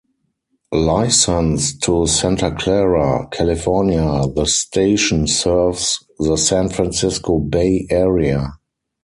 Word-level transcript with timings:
Licensed 0.73 1.83
to 1.83 2.07
Santa 2.07 2.49
Clara, 2.55 3.27
California, 3.27 4.23
the 4.33 4.47
station 4.47 5.27
serves 5.27 6.03
the 6.17 6.37
San 6.37 6.69
Francisco 6.69 7.37
Bay 7.37 7.85
Area. 7.87 8.49